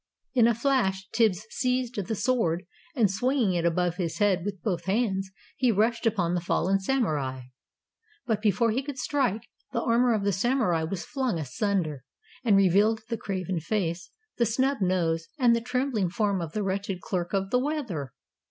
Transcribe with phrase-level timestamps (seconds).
[0.33, 2.65] In a flash, Tibbs seized the sword,
[2.95, 7.41] and, swinging it above his head with both hands, he rushed upon the fallen Samurai.
[8.25, 9.43] But, before he could strike,
[9.73, 12.03] the armour of the Samurai was flung asunder,
[12.43, 17.01] and revealed the craven face, the snub nose, and the trembling form of the wretched
[17.01, 18.11] Clerk of the Weather!